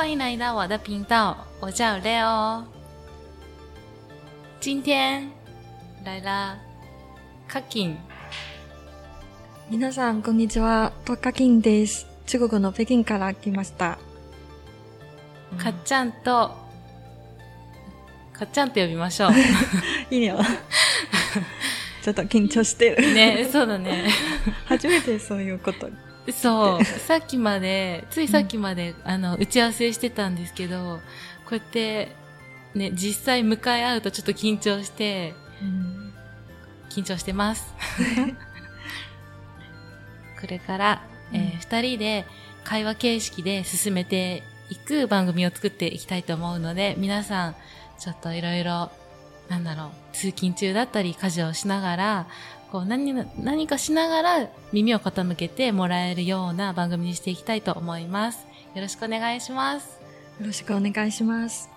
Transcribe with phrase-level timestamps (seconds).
[0.00, 2.64] 欢迎来到我的频道，我叫 Leo。
[4.58, 5.30] 今天
[6.06, 6.56] 来了
[7.46, 7.96] Kakin。
[9.68, 10.92] 皆さん、こんにちは。
[11.04, 12.06] トカキンです。
[12.24, 13.98] 中国の北京から来ました。
[15.58, 16.56] かっちゃんと、
[18.32, 19.32] かっちゃんって呼びましょう。
[20.10, 20.38] いいよ。
[22.00, 23.12] ちょっと緊張してる。
[23.12, 24.08] ね、そうだね。
[24.64, 25.90] 初めてそういうこと。
[26.32, 26.84] そう。
[27.00, 31.00] さっきまで、ついさっきまで、あの、打ち合わせしてたんですけど、
[31.44, 32.14] こうやって、
[32.74, 35.34] ね、実際向かい合うとちょっと緊張して、
[36.90, 37.74] 緊張してます。
[40.40, 41.02] これから、
[41.32, 42.26] えーうん二人で
[42.64, 47.56] 会話形式で進めていく番組を作っていきたいと思うので、皆さん、
[47.98, 48.90] ちょっといろいろ、
[49.48, 52.26] なんだろう、通勤中だったり、家事をしながら、
[52.70, 58.46] こう何な、何かしながら耳を傾けてもらえるような番組にしていきたいと思います。
[58.74, 60.00] よろしくお願いします。
[60.40, 61.68] よろしくお願いします。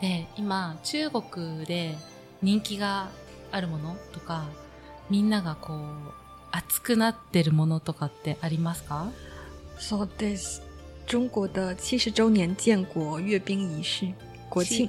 [0.00, 1.96] で、今、中国で
[2.42, 3.08] 人気が
[3.50, 4.44] あるものとか、
[5.10, 5.78] みんながこう、
[6.52, 9.10] 熱くなってるものとかってありますか？
[9.78, 10.62] そうです。
[11.06, 14.14] 中国的七十周年建国阅兵仪式、
[14.50, 14.88] 国庆。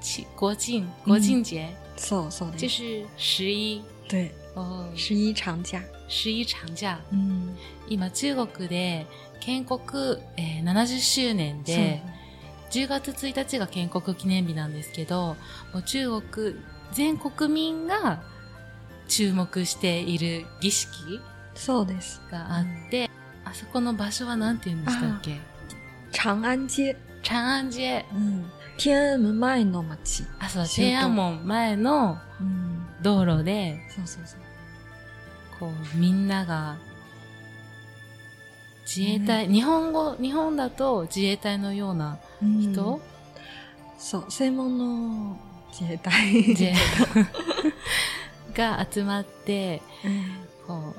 [0.00, 2.82] ち国庆、国庆节，そうそう就です。
[2.82, 5.80] 是十一对、哦，十一長假。
[6.08, 6.98] 十一長假。
[7.12, 7.56] うん。
[7.88, 9.06] 今、中国で
[9.40, 9.80] 建国、
[10.36, 12.02] えー70周年で、
[12.70, 15.36] 10月1日が建国記念日なんですけど、
[15.72, 16.56] もう中国
[16.92, 18.22] 全国民が
[19.08, 20.90] 注目している儀式
[21.54, 22.20] そうです。
[22.30, 23.10] があって、
[23.44, 25.38] あそこの場所は何て言うんでしたっけ？
[26.12, 26.96] 長安街。
[27.22, 28.04] 長安街。
[28.12, 28.50] うん。
[28.76, 30.24] 天安門前の街。
[30.40, 32.63] あ、そう、天安門前のうん。
[33.04, 34.40] 道路で、そうそうそう。
[35.60, 36.76] こう、みんなが、
[38.86, 43.00] 自衛隊、日本語、日本だと自衛隊のような人、
[43.98, 45.36] そう、専門の
[45.70, 46.32] 自衛隊。
[46.48, 46.74] 自衛
[48.54, 50.24] が集まって、うん
[50.66, 50.94] こ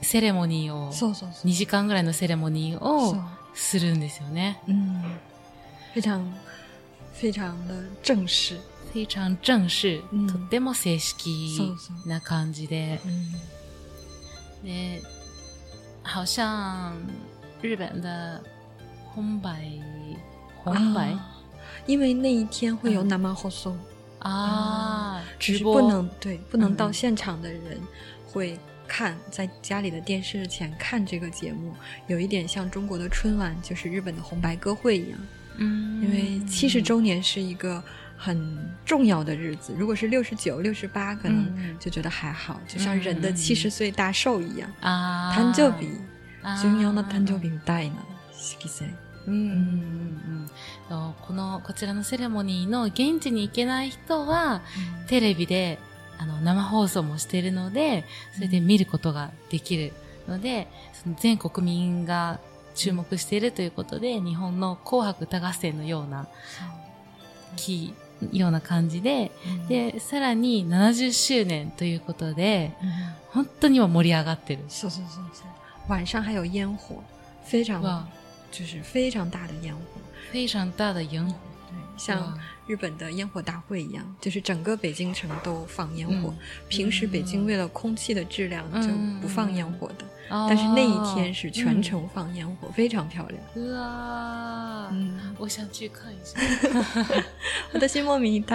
[0.00, 1.50] う、セレモニーを、そうそうそう。
[1.50, 3.16] 2時間ぐらいのセレモニーを
[3.54, 4.60] するんですよね。
[4.66, 5.02] 嗯，
[5.94, 6.20] 非常
[7.14, 8.60] 非常的正式。
[8.95, 12.99] 非常正式、うんとっても正式そうそうな感じで。
[13.05, 13.33] 嗯，
[14.63, 15.01] で、
[16.03, 16.93] 好像
[17.61, 18.41] 日本的
[19.13, 19.61] 红白、
[20.63, 21.37] 红白啊
[21.87, 23.77] 因为那一天会有嗯南蛮后送，
[24.19, 27.79] 啊，只是直播不能对不能到嗯现场的人
[28.27, 31.73] 会看，在家里的电视前看这个节目，
[32.07, 35.19] 有一点像中国的春晚，就是日本的红白歌会一样。
[35.57, 37.83] 嗯，因为七十周年是一个
[38.16, 43.34] 很重要的日子，如果是六十九、六十八，可能嗯就觉得还好，就像人的嗯。
[43.36, 44.70] 七十岁大寿一样。
[44.80, 46.00] あー誕生日、
[46.62, 47.96] 重要な誕生日みたいな
[48.32, 48.88] 色彩。
[49.26, 49.34] うん。
[49.34, 51.14] うん。
[51.26, 54.62] この、こちらのセレモニーの現地に行けない人は、
[55.08, 55.80] テレビで、
[56.16, 58.04] あの、生放送もしているので、
[58.34, 59.92] それで見ることができる
[60.28, 62.38] ので、その全国民が
[62.76, 66.28] 注目しているということで、日本の紅白歌合戦のような、
[67.56, 67.94] き、
[68.32, 69.30] ような感じで、
[69.68, 72.88] で、で、さらに70周年ということで、嗯
[73.36, 74.62] 本当に今盛り上がってる。
[74.66, 75.42] 是是是是，
[75.88, 77.02] 晚上还有烟火，
[77.44, 78.02] 非常哇
[78.50, 79.80] 就是非常大的烟火。
[80.32, 81.34] 非常大的烟火。
[81.68, 86.34] 对，像日本的烟火大会一样，就是整个北京城都放烟火。
[86.68, 88.88] 平时北京为了空气的质量就
[89.20, 93.40] 不放烟火的，但是那一天是全城放烟火，非常漂亮。
[93.72, 94.90] 哇，
[95.38, 96.40] 我想去看一下，
[97.72, 98.44] 我的心莫名。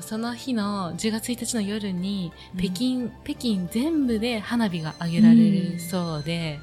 [0.00, 6.58] その日の月一日の夜に、北京北京全部で花火が上げられるそうで、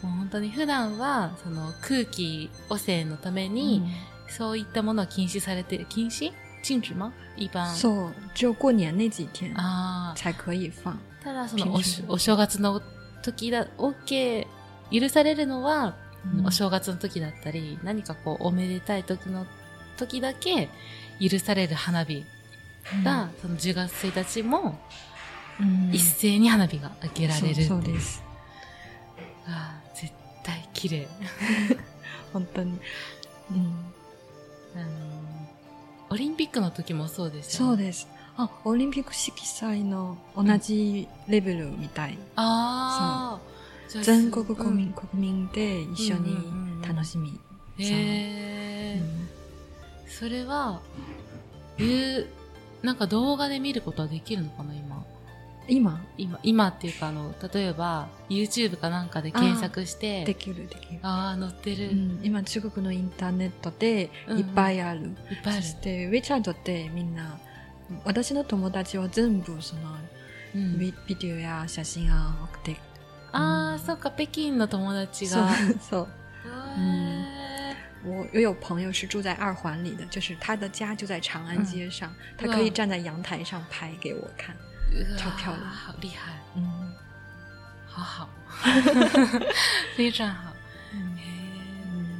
[0.00, 3.82] 本当に普段はその空気汚染のために。
[4.28, 5.86] そういったものは禁止されて。
[5.88, 6.32] 禁止？
[6.62, 6.96] 禁止？
[6.96, 7.72] 吗一般。
[7.74, 10.94] そう、只有过年那几天あ才可以放。
[11.22, 11.74] ただその
[12.08, 12.82] おお正月の
[13.22, 14.46] 時だ、OK、
[14.92, 15.96] 許されるのは、
[16.44, 19.46] お正月の時だったり、何かこうおめでたい時の
[19.96, 20.68] 時だけ
[21.20, 22.24] 許される花火
[23.02, 24.78] が、その10月1日も
[25.60, 27.64] うん一斉に花火が上げられる。
[27.64, 28.22] そうです。
[29.46, 30.12] あー絶
[30.42, 31.08] 対綺麗。
[32.32, 32.78] 本当に。
[33.50, 33.94] うん
[34.74, 34.84] あの
[36.10, 37.70] オリンピックの時もそうですよね。
[37.70, 38.08] そうです。
[38.36, 42.18] あ、オリンピック色彩の同じレベルみたい。
[42.36, 43.54] ああ。
[43.88, 46.36] じゃあ全国国うん民、国民で一緒に
[46.86, 47.40] 楽しみ。
[47.78, 49.28] へえ、うん
[50.08, 50.80] それは、
[51.78, 52.28] いう、
[52.82, 55.04] なんか動画で見ることはできるのかな、今？
[55.68, 56.00] 今？
[56.16, 61.00] 今、今っていうかあの、例えば YouTube かなんかで検索して、できるできる。
[61.02, 61.84] ああ、載ってる。
[61.84, 65.06] いうん、今中国のインターネットでいっぱいある。
[65.06, 65.68] っぱいあるそ。
[65.68, 67.38] して WeChat ってみんな、
[68.04, 69.82] 私の友達は全部その、
[70.54, 72.14] うんビビデオや写真を
[72.44, 72.76] 送って、
[73.32, 75.48] ああ、そっか、北京の友達そうが。
[75.80, 76.08] そう。
[76.78, 77.54] へ
[78.06, 84.54] 我我有朋友是住在二环里的，就是他的家就在长安街上，他可以站在阳台上拍给我看。
[84.94, 86.32] ーうわー超漂亮好厉害。
[86.56, 86.94] 嗯，
[87.94, 88.28] 好好。
[89.96, 90.54] 非常好。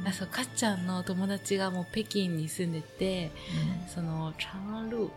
[0.07, 3.31] あ、そう、かっちゃんの友達がもう北京に住んでて、
[3.91, 5.09] その、チャンルー、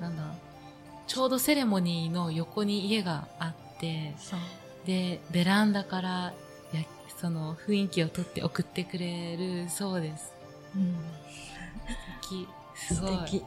[0.00, 0.34] なんだ、
[1.06, 4.14] ちょうどセレモニーの横に家があって。
[4.86, 6.32] で、ベランダから、
[6.72, 6.82] や、
[7.20, 10.32] その雰囲気をとって送ってくれるそうです。
[10.74, 10.96] うん、
[12.22, 12.48] 素敵。
[12.74, 13.10] すごい。
[13.12, 13.44] 素敵。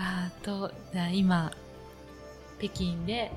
[0.00, 1.52] あーと、じゃあ今、
[2.58, 3.30] 北京で、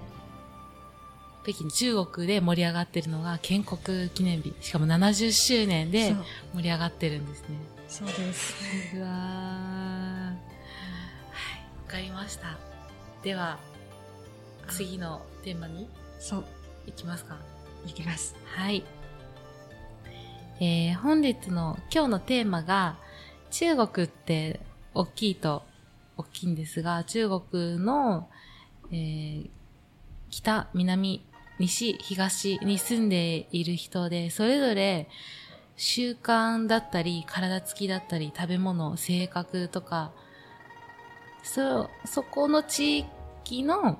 [1.43, 4.55] 北京、中国で盛り上がってるのが建国記念日。
[4.61, 6.15] しかも70周年で
[6.53, 7.47] 盛り上がってるんですね。
[7.89, 8.95] そうです。
[8.95, 10.35] うわーはい、
[11.85, 12.57] わかりました。
[13.23, 13.59] では、
[14.69, 16.45] 次のテーマにそう、
[16.85, 17.35] 行きますか。
[17.85, 18.37] いきます。
[18.45, 18.85] はい。
[20.61, 22.95] えー、本日の今日のテーマが、
[23.51, 24.61] 中国って
[24.93, 25.63] 大きいと
[26.17, 28.29] 大きいんですが、中国の、
[28.91, 29.49] えー
[30.33, 31.23] 北、南、
[31.59, 35.07] 西、東に住んでいる人で、それぞれ
[35.77, 40.11] 習慣だったり、体つきだったり、食べ物、性格とか、
[41.43, 43.05] そ、そこの地
[43.45, 43.99] 域の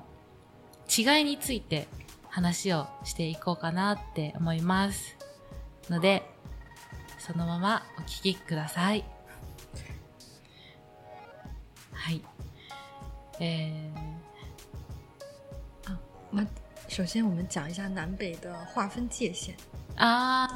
[0.88, 1.86] 違いについて
[2.28, 5.16] 話をしていこうかなって思います。
[5.88, 6.28] ので、
[7.18, 9.13] そのままお聞きください。
[12.06, 12.20] 嗨，
[13.40, 13.94] 嗯，
[15.86, 15.98] 啊，
[16.28, 16.46] 我们
[16.86, 19.56] 首先我们讲一下南北的划分界限
[19.96, 20.46] 啊，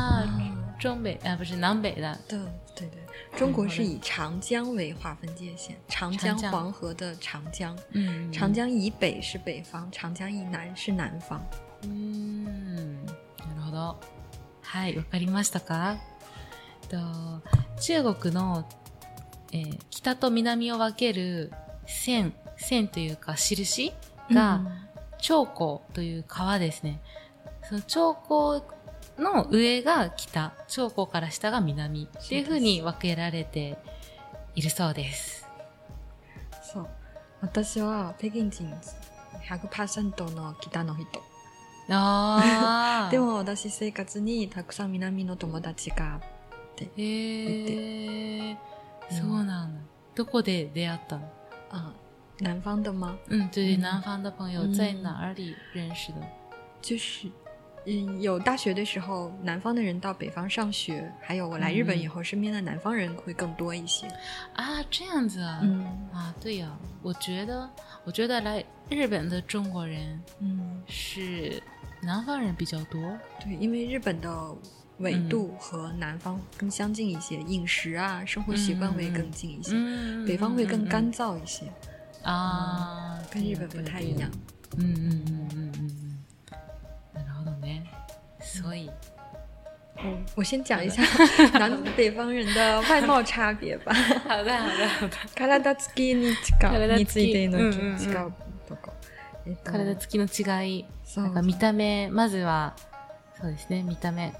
[0.78, 2.38] 中北啊不是南北的，对
[2.76, 11.40] 对对，中国是以长江为划分界限，长江黄河的长江，嗯，长江以北是北方，长江以南是南方，
[11.80, 12.94] 嗯，
[13.38, 13.96] なるほど、
[14.62, 15.96] はい、わかりましたか、
[17.80, 18.66] 中国の。
[19.52, 21.52] えー北と南を分ける
[21.86, 23.92] 線、線というか印
[24.30, 24.60] が、
[25.20, 27.00] 長江という川ですね。
[27.68, 28.62] その長
[29.18, 33.76] 江の上が北、長江から下が南っていう風に分けられて
[34.54, 35.48] いるそうです。
[36.62, 36.88] そう。
[37.40, 38.72] 私は北京人
[39.48, 41.20] 100%の北の人。
[41.90, 43.10] ああ。
[43.12, 46.20] で、も私生活にたくさん南の友達が
[46.80, 48.77] へえ、うん
[49.09, 49.79] そうなんだ。
[50.15, 51.21] どこで出会ったの
[51.71, 51.93] 啊，
[52.39, 53.17] 南方的吗？
[53.29, 56.17] 嗯，对对，嗯南方的朋友嗯在哪里认识的？
[56.81, 57.27] 就是，
[57.85, 64.07] 嗯，有大学的时候，南方的人到北方上学，还有我来日本以后，身边的南方人会更多一些。
[64.53, 65.59] 啊，这样子啊。
[65.63, 67.69] 嗯啊，对呀、我觉得，
[68.03, 71.61] 我觉得来日本的中国人嗯，是
[72.01, 73.01] 南方人比较多。
[73.39, 74.29] 对，因为日本的
[74.99, 79.71] 纬度和南方更相近一些，饮食啊、生活习惯会更近一些。
[79.73, 81.65] 嗯北方会更干嗯燥一些，
[82.23, 84.29] 嗯啊，跟日本不太一样。
[84.77, 85.11] うんうんうんうん
[85.51, 86.17] うんうん。
[87.13, 87.83] なるほどね。
[88.39, 88.89] 所以，
[89.97, 91.01] 我我先讲一下
[91.53, 93.93] 南北方人的外貌差别吧。
[93.93, 95.17] 好 的好的好的。
[95.35, 98.33] 体つきに違う体つきについてのうんうんうん違う
[98.67, 98.93] とこ。
[99.45, 102.75] えっと体つきの違い、そうなんか見た目、まずは、
[103.39, 104.33] そうですね、見た目。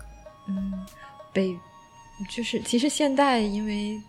[0.47, 0.85] 嗯，
[1.31, 1.57] 北
[2.29, 3.99] 就是其实现在因为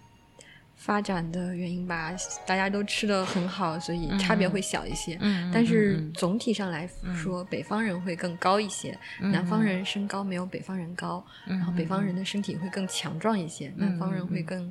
[0.76, 2.12] 发展的原因吧，
[2.45, 5.17] 大家都吃的很好，所以差别会小一些。
[5.21, 14.67] 嗯但是总体上来说，北方人会更高一些，嗯南方人身高没有北方人高，然后北方人的身体会更强壮一些，嗯南方人会更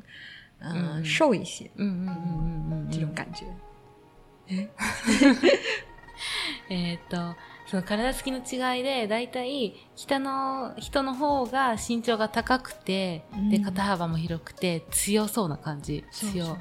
[0.60, 3.46] 嗯呃嗯瘦一些，うんうんうんうんうん这种感觉。
[6.70, 7.34] えーっ と、
[7.70, 16.04] その体つきの違いで、だいたい北の人の方が身長が高くて、で、うん肩幅も広くて強そうな感じ。
[16.10, 16.56] 強。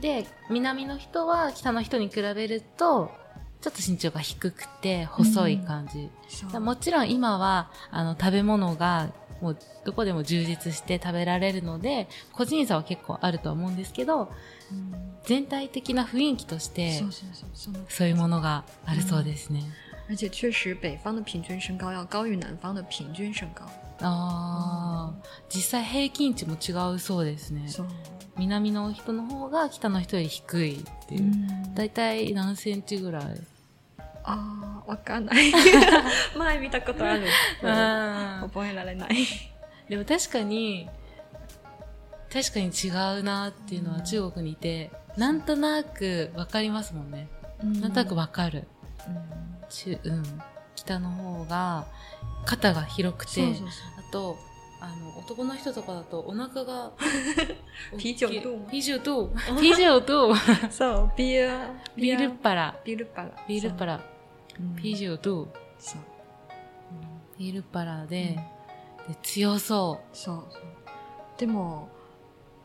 [0.00, 3.10] で、南の人は北の人に比べると、
[3.60, 6.10] ちょっと身長が低くて細い感じ。
[6.28, 9.10] そうだからもちろん今は、あの、食べ物が、
[9.40, 14.32] もう、どこでも充実して食べられるので、個人差は結構あるとは思うんですけど、
[14.70, 17.00] 嗯全体的な雰囲気として
[17.88, 19.62] そう、いうものがあるそうですね。
[20.12, 23.64] 而且确实北方的平均身高要高于南方的平均身高。
[24.02, 25.14] ああ、
[25.48, 27.66] 実際平均値も違うそうですね。
[27.66, 27.86] そう。
[28.36, 31.22] 南の人の方が北の人より低いっていう。
[31.22, 33.24] うんだいたい何センチぐらい？
[34.24, 35.50] ああ、わかんない。
[36.36, 37.26] 前見たことある。
[37.64, 39.16] あ覚えられない。
[39.88, 40.90] でも確かに、
[42.30, 42.88] 確かに違
[43.18, 47.28] うなっていうのはうん中国にいて、なんとなくわかりますもんね。
[47.62, 48.68] なんとなくわかる。
[49.72, 50.42] 中うん。
[50.74, 51.86] 北の方が
[52.44, 53.66] 肩が広くて、そうそうそう。
[53.98, 54.36] あと、
[54.80, 56.90] あの、男の人とかだとお腹が
[57.96, 59.30] 啤酒肚啤酒肚。
[59.60, 60.34] 啤酒肚。
[60.70, 62.74] そう、ビール、ビールパラ。
[62.84, 63.30] ビールパラ。
[63.46, 63.98] ビールパラ。
[63.98, 64.04] そ
[64.56, 64.80] う。
[64.80, 65.48] 啤酒肚。
[65.78, 66.00] そう。
[67.38, 68.36] ビールパラで、
[69.08, 70.44] で強そそうそう。
[71.38, 71.88] でも、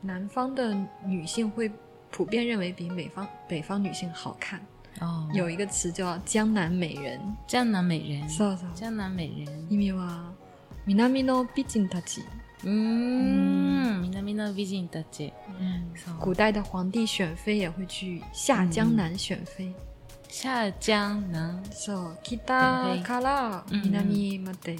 [0.04, 0.64] 南方的
[1.06, 1.72] 女性会
[2.12, 4.60] 普遍认为比美方北方女性好看。
[5.01, 5.05] う。
[5.05, 7.21] あ有一个词叫江南美人。
[7.47, 8.29] 江南美人。
[8.29, 8.71] そうそう。
[8.77, 9.67] 江南美人。
[9.71, 10.33] 意味は
[10.87, 12.23] 南の美人たち。
[12.65, 14.03] うーん。
[14.03, 15.33] 南の美人たち。
[15.97, 19.75] そう古代的皇帝选妃也会去下江南选妃。
[20.29, 21.63] 下江南。
[21.71, 24.77] そう、北から南まで、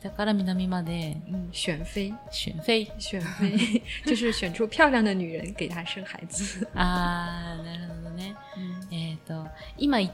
[0.00, 2.90] 北から南まで嗯，选妃，選妃。
[2.98, 6.66] 选妃 就是选出漂亮的女人给她生孩子。
[6.74, 8.34] あー、なるほどね。
[8.90, 10.12] えっ、と、今い、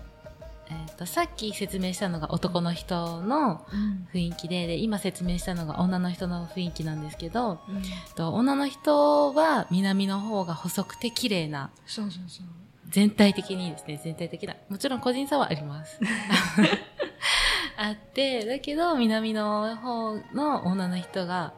[0.70, 7.82] えっ、と、さっき説明したのが男の人の嗯雰囲気で、で、今説明したのが女の人の雰囲気なんですけど、嗯，
[8.16, 12.46] と女の人は南の方が細くて綺麗な、そうそうそう。
[12.88, 14.54] 全体的にですね、全体的な。
[14.68, 15.98] もちろん個人差はあります。
[17.76, 21.54] あって、だけど南の方の女の人が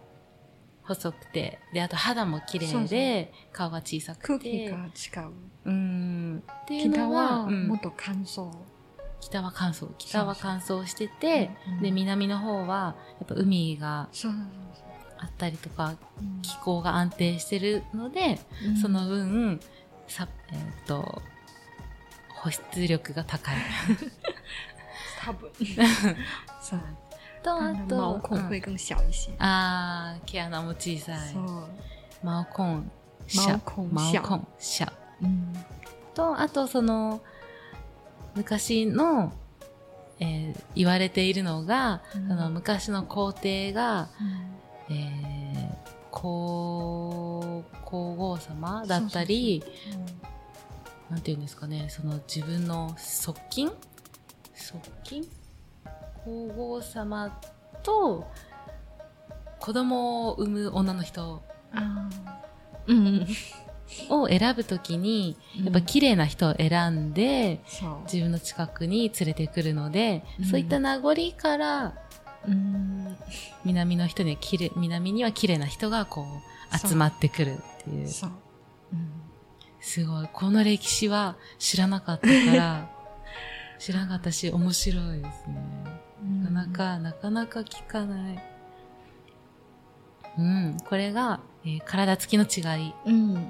[0.84, 4.50] 細くて、で、あと肌も綺麗で、顔が小さく空て。
[4.50, 4.76] 気が
[5.22, 5.32] 違う。
[5.66, 6.42] うーん。
[6.64, 8.50] っていう北のは、はうんもっと乾燥。
[9.20, 9.88] 北は乾燥。
[9.98, 14.42] 北は乾燥しててうんうん、で、南の方は、やっぱ海がそうそう
[15.18, 15.94] あったりとか、
[16.42, 19.60] 気候が安定してるので、うんその分、
[20.06, 21.20] さ、えっ、と、
[22.28, 23.56] 保湿力が高い。
[25.26, 25.50] 多分。
[26.62, 26.80] そう。
[27.42, 29.34] と、あと、毛孔うん会更小一些。
[29.38, 31.18] あー、毛穴も小さい。
[31.32, 31.68] そう。
[32.22, 32.82] 毛孔
[33.26, 33.46] 小。
[33.46, 34.86] 毛孔毛小。
[35.22, 35.52] うん。
[36.14, 37.20] と、あとその、
[38.34, 39.32] 昔の、
[40.18, 44.08] えー言われているのが、うんその昔の皇帝が、
[44.88, 45.76] えー
[46.10, 49.62] 皇、皇后様だったり、
[51.10, 53.70] なんて言うんですかね、その自分の側近
[54.56, 55.24] 側近
[56.24, 57.38] 皇后様
[57.82, 58.26] と
[59.60, 61.42] 子供を産む女の人。
[64.10, 67.60] を選ぶときに、うんやっぱ綺麗な人を選んで。
[68.04, 71.94] 自分の近くに連れてくるので、うんそういった名残から、
[72.46, 73.16] うん。
[73.64, 76.24] 南の人には綺麗、南には綺麗な人がこ
[76.74, 78.08] う、集まってくるっていう。
[78.08, 78.30] そう。
[78.92, 79.10] うん。
[79.80, 80.28] すごい。
[80.32, 82.90] この歴史は知らなかったから、
[83.79, 85.55] 知らなかったし、面白いですね。
[86.51, 88.39] なかなか、なかなか聞かない。
[90.37, 90.77] うん。
[90.87, 92.93] これが、えー体つきの違い。
[93.05, 93.43] 嗯，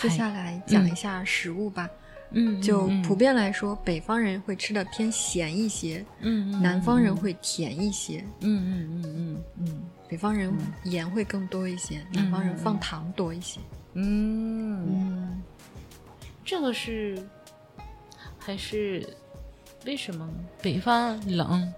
[0.00, 1.90] 接はい下来讲一下食物吧。
[2.32, 8.24] うん就うん普遍来说，北方人会吃的偏咸一些，うんうんうん南方人会甜一些。
[8.40, 10.52] うんうんうん嗯，北方人
[10.84, 13.60] 盐会更多一些，南方人放糖多一些。
[13.94, 14.02] うん。
[14.02, 14.86] うん。
[14.88, 15.42] 嗯，
[16.44, 17.16] 这个是
[18.40, 19.06] 还是
[19.84, 20.32] 为什么呢？
[20.62, 21.72] 北方冷，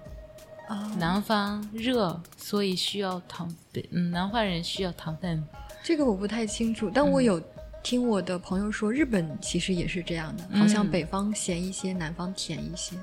[0.68, 3.48] 啊，南方热，所以需要糖。
[3.72, 5.46] 北嗯，南方人需要糖分。
[5.82, 7.40] 这个我不太清楚，但我有
[7.82, 12.96] 听我的朋友说，日本其实也是这样的，好像嗯北方咸一些，南方甜一些，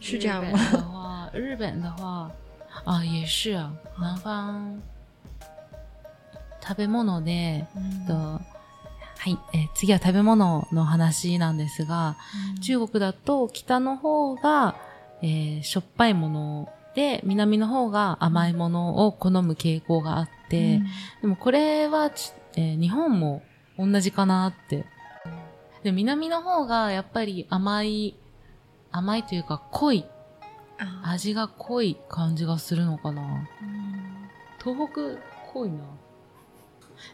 [0.00, 0.58] 是这样日吗？
[0.62, 2.30] 本的话，日本的话
[2.84, 3.72] 啊，也是啊。
[3.98, 4.80] 南方
[6.66, 8.40] 食べ物で、嗯と
[9.23, 12.17] はい、えー次は食べ物の話なんですが、
[12.63, 14.75] 中国だと北の方が、
[15.21, 20.85] えーしょっぱいもので、南の方が甘いものを好む傾向があって、嗯
[21.21, 23.43] でもこれはち、えー日本も
[23.77, 24.85] 同じかなって。
[25.83, 28.15] で南の方がやっぱり甘い、
[28.91, 30.03] 甘いというか濃い、
[30.79, 33.21] 啊，味が濃い感じがするのかな。
[33.61, 34.27] 嗯
[34.63, 35.83] 東北濃いな。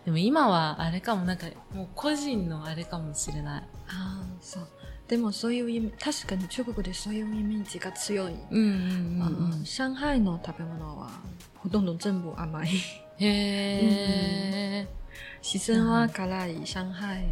[0.05, 3.61] でも今はあれかも、なんかもう個人のあれかもしれない。
[3.87, 4.67] ああそう。
[5.07, 9.51] でもそういうイメ確かに中国でそういうイメージが強い、うんうんうんうん。
[9.53, 9.63] うん。
[9.63, 11.09] 上海の食べ物は
[11.55, 12.69] ほとんど全部甘い。
[13.17, 14.87] へー。
[15.41, 16.65] 四川は辛い。
[16.65, 17.25] 上海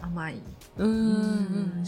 [0.00, 0.40] 甘い。
[0.76, 1.04] うんうんうん。
[1.04, 1.84] うん。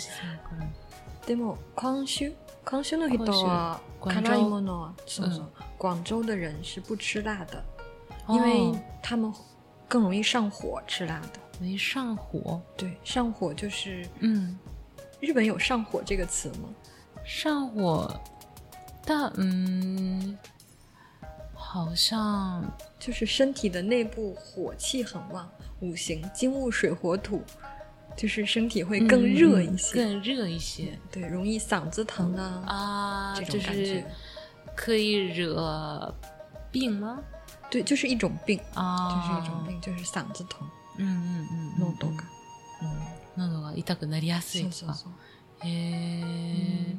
[1.26, 2.32] でも広州？
[2.70, 7.64] 康州の人は辛いものはそうそう、广州的人是不吃辣的，
[8.28, 9.32] 因为他们
[9.90, 11.40] 更容易上火吃辣的。
[11.59, 14.56] 容易上火，对，上火就是嗯，
[15.18, 16.68] 日本有上火这个词吗？
[17.25, 18.09] 上火，
[19.04, 20.38] 但嗯，
[21.52, 22.64] 好像
[22.99, 27.42] 就是身体的内部火气很旺，五行金木水火土，
[28.16, 34.06] 就是身体会更热一些，嗯更热一些对，容易嗓子疼啊，啊，这就是种感觉。
[34.75, 36.14] 可以惹
[36.70, 37.23] 病吗？
[37.69, 40.67] 对，就是一种病，啊，就是一种病，就是嗓子疼，
[40.98, 42.24] 嗯嗯嗯，喉头が。
[42.81, 44.74] 嗯，喉が痛くなりやすいとか。
[44.74, 45.12] そうそうそう。
[45.67, 46.95] へー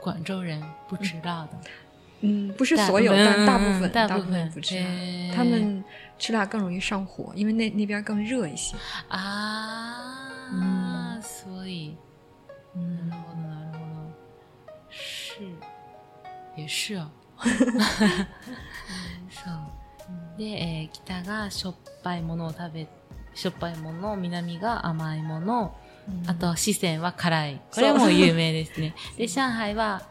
[0.00, 1.58] 广州人不吃辣的，
[2.20, 5.84] 嗯，不是大所有，部分但大部分嗯大部部分分不吃辣へー他们
[6.18, 8.76] 吃辣更容易上火，因为那那边更热一些。
[9.08, 11.96] ああ、所以，
[12.74, 14.12] なるほどなるほど，
[14.88, 15.42] 是，
[16.56, 17.10] 也是哦。
[19.30, 19.54] そう。
[20.37, 22.87] で、えー北がしょっぱいものを食べ、
[23.33, 25.75] しょっぱいもの、南が甘いもの、
[26.27, 27.61] あと四川は辛い。
[27.71, 28.95] これも有名ですね。
[29.17, 30.01] で、上海は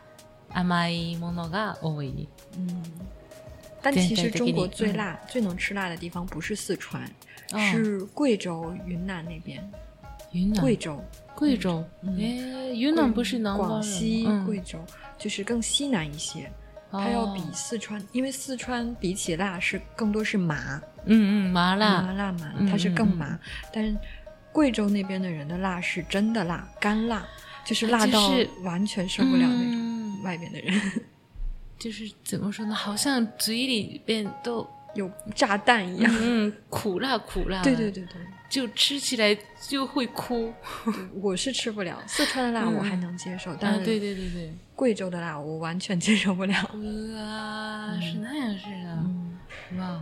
[0.50, 2.28] 甘いものが多い。
[2.56, 2.82] 嗯，
[3.82, 7.02] 但对其实中国最嗯辣、最能吃辣的地方不是四川，
[7.52, 9.62] 哦是贵州、云南那边。
[10.32, 11.02] 云南、贵州，
[11.34, 12.16] 贵州，嗯。
[12.16, 14.44] 诶，云南不是南广西、嗯。
[14.46, 14.78] 贵州
[15.18, 16.50] 就是更西南一些，
[16.92, 23.38] 它要比四川，因为四川比起辣是更多是麻嗯嗯麻辣麻辣麻，嗯它是更麻。
[23.73, 23.97] 但是
[24.52, 27.25] 贵州那边的人的辣是真的辣，干辣，
[27.64, 29.75] 就是辣到是完全受不了那种。
[29.76, 29.90] 嗯
[30.23, 30.78] 外边的人
[31.80, 32.75] 就是怎么说呢？
[32.75, 36.12] 好像嘴里边都有炸弹一样。
[36.19, 40.53] 嗯苦辣苦辣，对对，对对就吃起来就会哭。
[40.85, 46.53] 对，我是吃不了四川的辣，我还能接受，但啊，对是对对对，贵州的辣我完全接受不了。
[46.74, 48.89] うわー、是那样是的。
[48.93, 49.39] 嗯
[49.79, 50.01] わ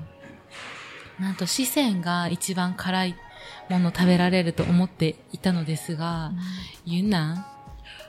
[1.19, 3.15] おなんと四川が一番辛い
[3.69, 6.31] もの食べられると思っていたのですが、
[6.85, 7.43] 雲南、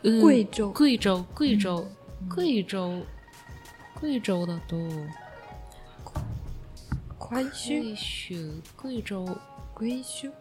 [0.03, 1.87] うん贵州贵州、贵州、
[2.29, 3.05] 贵州、
[4.01, 5.09] 贵州だと、快州、
[7.30, 7.96] 贵州、
[8.76, 9.38] 贵州、
[9.76, 10.32] 贵州、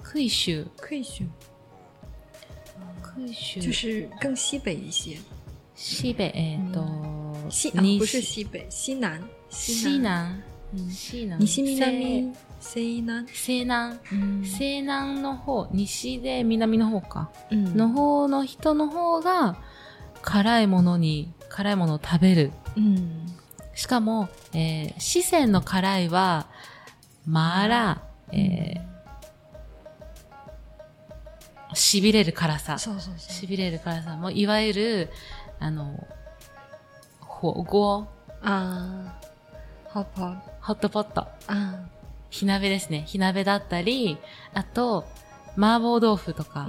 [0.00, 1.24] 贵州、贵州，
[3.02, 5.18] 贵州就是更西北一些。
[5.74, 6.30] 西北、
[6.72, 6.86] と、
[7.50, 10.40] 西啊，西不是西北，西南，西南、
[10.72, 14.44] 嗯，西南、西南、西南，西南、嗯。
[14.44, 17.28] 西南の方、西で南の方か。
[17.50, 19.56] 嗯の方の人の方が
[20.22, 22.52] 辛いものに、辛いものを食べる。
[22.76, 23.26] 嗯
[23.80, 26.48] しかも、えー四川の辛いは、
[27.26, 27.96] 麻辣、
[28.30, 32.78] えー、痺れる辛さ。
[32.78, 33.46] そうそうそう。
[33.46, 35.10] 痺れる辛さも、いわゆる、
[35.58, 35.98] あの、
[37.20, 38.06] 火锅、
[38.42, 40.26] あー、ホッポ
[40.60, 41.86] ホットポット、あ
[42.28, 43.04] 火鍋ですね。
[43.06, 44.18] 火鍋だったり、
[44.52, 45.06] あと、
[45.56, 46.66] 麻婆豆腐とか。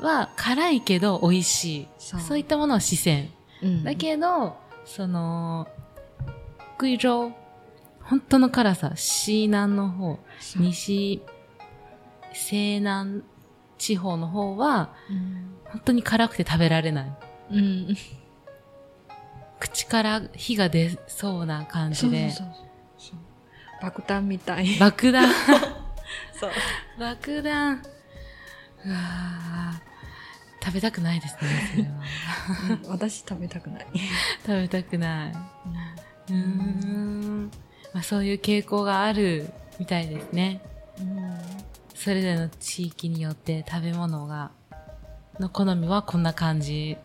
[0.00, 1.88] は辛いけど美味しい。
[2.00, 3.26] そうそういったものを四川。
[3.62, 5.68] うんだけど、その、
[6.78, 7.32] 貴州、
[8.02, 10.18] 本当の辛さ、西南の方、
[10.56, 11.22] 西、
[12.32, 13.22] 西南
[13.78, 17.16] 地方の方は、うん本当に辛くて食べられない。
[17.50, 17.96] うん。
[19.58, 22.56] 口から火が出そうな感じで、そうそう
[22.98, 23.18] そう。
[23.82, 24.78] 爆弾みたい。
[24.78, 25.28] 爆弾、
[26.38, 26.50] そう。
[26.98, 27.82] 爆弾。
[28.84, 31.90] うわー食べたくないですね、それは。
[32.86, 33.86] うん私食べたくない。
[34.46, 35.32] 食べたくない。
[36.28, 37.50] うーん。
[37.92, 40.60] まあ、そういう傾向があるみたいですね。
[41.00, 41.36] うん
[41.94, 44.50] それぞれの地域によって食べ物が、
[45.40, 46.96] の好みはこんな感じ。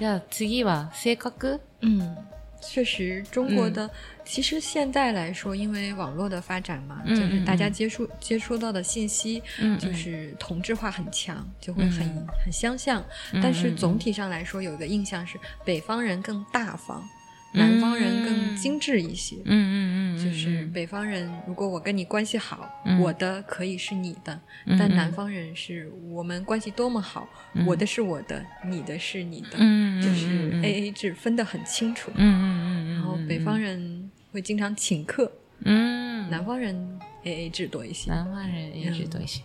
[0.00, 1.60] じゃあ次は性格？
[1.82, 2.16] 嗯，
[2.62, 3.88] 确实，中国的、
[4.24, 13.04] 其实现在来说，因为网络的发展嘛，嗯就是大家嗯嗯接触接触到的信息，嗯就是同质化很强，就会很、嗯很相像。
[13.34, 17.06] 嗯但是嗯总体上来说，有一个印象是北方人更大方，
[17.53, 19.37] 南方人更精致一些。
[19.45, 20.23] うんうんうんうん。
[20.23, 24.33] 就是北方人，如果我跟你关系好，嗯我的可以是你的；
[24.65, 32.11] 嗯嗯但南方人是我们关系多么好，嗯我的是我的，你的是你的，嗯嗯就嗯是嗯 A A 制分得很清楚。
[32.15, 32.93] うんうんうんうん。
[32.95, 35.31] 然后北方人会经常请客，
[35.63, 36.29] うん。
[36.29, 38.11] 南方人 A A 制多一些。
[38.11, 39.41] 南方人也是多一些。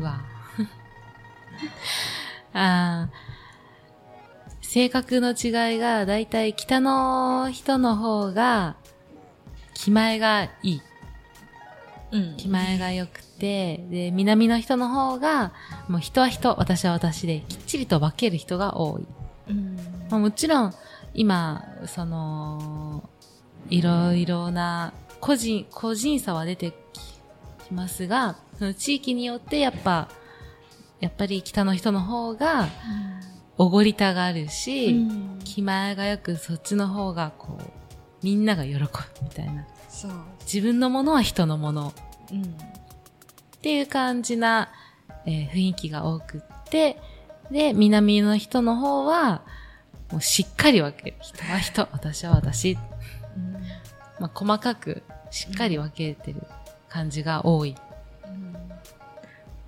[0.00, 0.18] うわ。
[4.71, 8.77] 性格の違いが、だいたい北の人の方が、
[9.73, 10.81] 気前がいい。
[12.13, 15.51] 嗯気前が良くて、で、南の人の方が、
[15.89, 19.05] もう人は人、私は私で、きっちりと分ける人が多い。
[19.49, 19.75] うん
[20.09, 20.73] まあ、もちろん、
[21.13, 23.09] 今、その、
[23.69, 30.07] いろいろな個人、個人差は出てきますが、その地域によってやっぱ、
[31.01, 32.69] やっぱり北の人の方が
[33.61, 37.63] おごりたがるし、うん気前がよくそっちの方がこう、
[38.23, 38.87] みんなが喜ぶ
[39.21, 39.67] みたいな。
[39.87, 40.11] そう
[40.45, 41.93] 自分のものは人のもの
[42.31, 42.45] うんっ
[43.61, 44.69] ていう感じな、
[45.25, 46.97] えー雰囲気が多くって、
[47.51, 49.43] で、南の人の方は、
[50.11, 51.17] もうしっかり分ける。
[51.21, 52.77] 人は人、私は私。
[53.37, 53.61] 嗯
[54.19, 56.41] まあ、細かくしっかり分けてる
[56.89, 57.75] 感じが多い。
[58.25, 58.55] 嗯，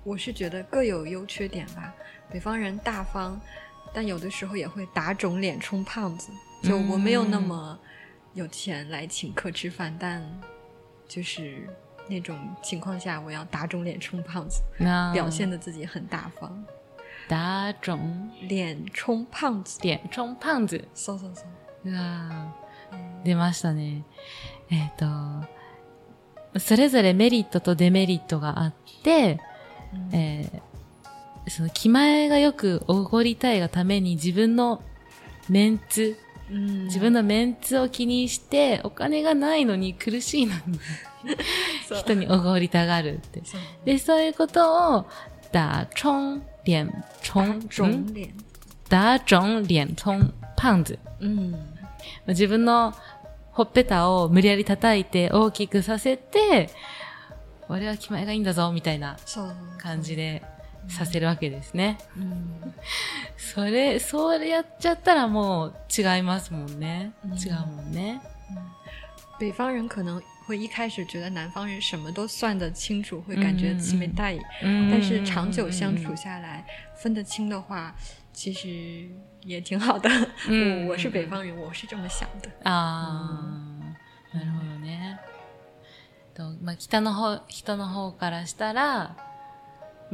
[0.04, 1.94] 我是觉得各有优缺点吧。
[2.30, 3.38] 北方人大方，
[3.93, 6.31] 但有的时候也会打肿脸充胖子。
[6.61, 7.77] 就我没有那么
[8.33, 10.21] 有钱来请客吃饭，但
[11.07, 11.67] 就是
[12.07, 16.63] 那种情况下，我要打肿脸充胖子，な表现的自己很大方。
[17.27, 20.87] 打肿脸充胖子，脸充胖子。
[20.93, 21.43] そうそうそ
[21.85, 21.89] う。
[21.89, 24.03] うわー出ましたね。
[24.69, 29.39] えっ、と、それぞれメリットとデメリットがあって、
[29.93, 30.61] 嗯えー
[31.48, 34.82] その気前がよくおごりたいがために自分の
[35.48, 36.16] メンツ、
[36.50, 40.78] 嗯自分のメンツを気にして、お金がないのに苦しいのに
[42.00, 43.42] 人におごりたがるって。
[43.84, 45.06] で、そういうことを、
[45.52, 46.90] 打冲脸
[47.22, 48.06] 冲、肿ん？
[48.12, 48.34] 脸，
[48.88, 50.98] 打肿脸冲パンズ。
[51.20, 51.54] 嗯
[52.26, 52.94] 自分の
[53.52, 56.68] ほっぺたを無理やり叩いて大きくさせて、
[57.68, 59.16] 俺は気前がいいんだぞ、みたいな
[59.78, 60.42] 感じで
[60.88, 61.98] させるわけですね。
[62.16, 62.74] うん
[63.36, 67.12] それ、それやっちゃったらもう違いますもんね。
[67.24, 68.20] うん違うもんね。
[69.38, 74.40] 北方人可能会一开始觉得南方人什么都算得清楚，会感觉奇美大意。
[74.62, 76.64] 嗯但是长久相处下来，
[76.96, 77.94] 分得清的话，
[78.32, 79.08] 其实
[79.42, 80.08] 也挺好的。
[80.48, 82.50] 嗯我我是北方人，我是这么想的。
[82.64, 83.40] あ
[84.32, 85.18] あ、なるほどね。
[86.34, 89.16] とまあ、北の方、人の方からしたら、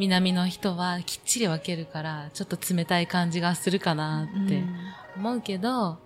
[0.01, 4.63] 南の人はきっちり分けるから、ちょっと冷たい感じがするかなって
[5.15, 5.99] 思うけど、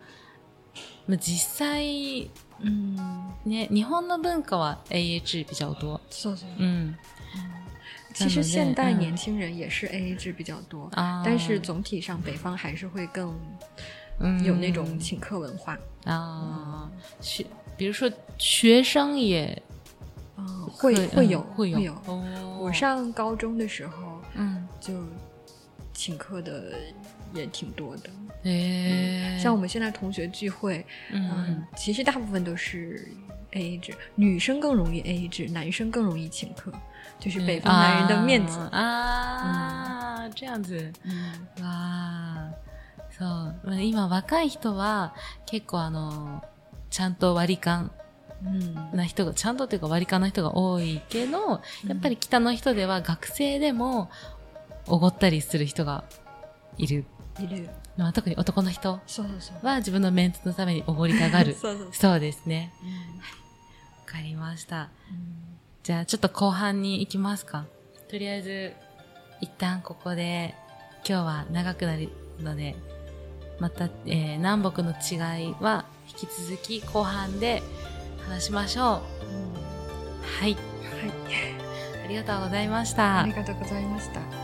[1.07, 2.29] まあ、実際、
[2.61, 2.97] 嗯，
[3.47, 6.01] ね、日本の文化は AH 比較多。
[6.11, 6.51] そうそう。
[6.59, 6.97] うん。
[8.15, 13.35] 其实现代嗯年轻人也是 AA 制比较多，あー但是总体上北方还是会更
[14.21, 15.77] うん有那种请客文化。
[16.05, 17.45] あー学
[17.77, 19.74] 比如说学生也嗯，
[20.74, 21.94] 会会有会有会有。
[22.06, 22.24] 哦
[22.60, 24.94] 我上高中的时候嗯就
[25.94, 26.74] 请客的
[27.34, 28.10] 也挺多的，
[28.44, 33.08] へえ像我们现在同学聚会，うん嗯，其实大部分都是
[33.52, 36.72] A A 制，女生更容易 A A 制，男生更容易请客，
[37.20, 38.58] 就是北方男人的面子。
[38.72, 40.92] あーあー、这样子。
[41.04, 42.52] 嗯わあ、
[43.12, 43.56] そう。
[43.64, 45.14] まあ今若い人は
[45.46, 46.42] 結構あの、
[46.90, 47.90] ちゃんと割り勘嗯
[48.93, 54.11] な人が、ちゃんとっていうか割り勘の人が多いけど、やっぱり北の人では学生でも
[54.87, 56.05] おごったりする人が
[56.77, 57.05] いる。
[57.41, 57.69] いる。
[57.97, 59.67] まあ特に男の人そうそうそう。
[59.67, 61.55] は自分のメンツのためにおごりたがる。
[61.55, 62.73] そうそうそそうですね。
[62.83, 62.87] う。
[62.87, 62.97] うんわ
[64.07, 64.91] かりました。
[65.11, 65.45] うん
[65.83, 67.67] じゃあちょっと後半に行きますか。
[68.09, 68.73] とりあえず、
[69.43, 70.55] 一旦ここで、
[71.07, 72.09] 今日は長くなる
[72.41, 72.75] ので、
[73.61, 77.63] また、えー南北の違いは引き続き後半で
[78.29, 78.87] 話しましょう。
[78.87, 79.01] はい。
[80.43, 80.55] はい。
[82.05, 83.33] ありがとうございましあたり。
[83.33, 84.44] がとうございました。